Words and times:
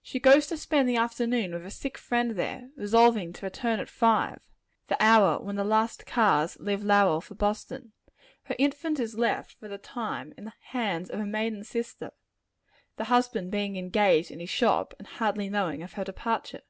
She 0.00 0.20
goes 0.20 0.46
to 0.46 0.56
spend 0.56 0.88
the 0.88 0.98
afternoon 0.98 1.52
with 1.52 1.66
a 1.66 1.70
sick 1.72 1.98
friend 1.98 2.36
there, 2.38 2.70
resolving 2.76 3.32
to 3.32 3.44
return 3.44 3.80
at 3.80 3.88
five 3.88 4.38
the 4.86 4.96
hour 5.02 5.40
when 5.42 5.56
the 5.56 5.64
last 5.64 6.06
cars 6.06 6.56
leave 6.60 6.84
Lowell 6.84 7.20
for 7.20 7.34
Boston. 7.34 7.90
Her 8.44 8.54
infant 8.56 9.00
is 9.00 9.18
left, 9.18 9.54
for 9.54 9.66
the 9.66 9.76
time, 9.76 10.32
in 10.38 10.44
the 10.44 10.52
hands 10.66 11.10
of 11.10 11.18
a 11.18 11.26
maiden 11.26 11.64
sister 11.64 12.12
the 12.98 13.04
husband 13.06 13.50
being 13.50 13.74
engaged 13.74 14.30
in 14.30 14.38
his 14.38 14.48
shop, 14.48 14.94
and 14.96 15.08
hardly 15.08 15.48
knowing 15.50 15.82
of 15.82 15.94
her 15.94 16.04
departure. 16.04 16.62